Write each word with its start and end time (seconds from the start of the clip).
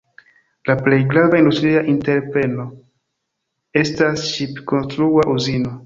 La 0.69 0.75
plej 0.87 0.97
grava 1.11 1.41
industria 1.41 1.83
entrepreno 1.93 2.67
estas 3.85 4.29
ŝip-konstrua 4.35 5.33
uzino. 5.41 5.77